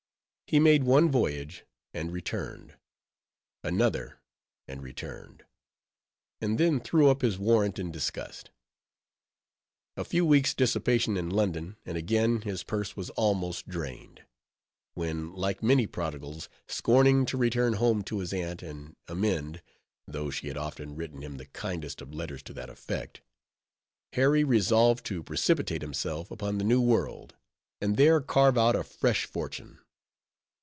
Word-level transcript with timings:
He 0.47 0.59
made 0.59 0.83
one 0.83 1.09
voyage, 1.09 1.63
and 1.93 2.11
returned; 2.11 2.75
another, 3.63 4.19
and 4.67 4.83
returned; 4.83 5.45
and 6.41 6.57
then 6.57 6.81
threw 6.81 7.07
up 7.07 7.21
his 7.21 7.39
warrant 7.39 7.79
in 7.79 7.89
disgust. 7.89 8.49
A 9.95 10.03
few 10.03 10.25
weeks' 10.25 10.53
dissipation 10.53 11.15
in 11.15 11.29
London, 11.29 11.77
and 11.85 11.97
again 11.97 12.41
his 12.41 12.63
purse 12.65 12.97
was 12.97 13.09
almost 13.11 13.69
drained; 13.69 14.25
when, 14.93 15.31
like 15.31 15.63
many 15.63 15.87
prodigals, 15.87 16.49
scorning 16.67 17.25
to 17.27 17.37
return 17.37 17.71
home 17.73 18.03
to 18.03 18.19
his 18.19 18.33
aunt, 18.33 18.61
and 18.61 18.97
amend—though 19.07 20.31
she 20.31 20.49
had 20.49 20.57
often 20.57 20.97
written 20.97 21.21
him 21.21 21.37
the 21.37 21.45
kindest 21.45 22.01
of 22.01 22.13
letters 22.13 22.43
to 22.43 22.51
that 22.53 22.69
effect—Harry 22.69 24.43
resolved 24.43 25.05
to 25.05 25.23
precipitate 25.23 25.81
himself 25.81 26.29
upon 26.29 26.57
the 26.57 26.65
New 26.65 26.81
World, 26.81 27.37
and 27.79 27.95
there 27.95 28.19
carve 28.19 28.57
out 28.57 28.75
a 28.75 28.83
fresh 28.83 29.23
fortune. 29.23 29.79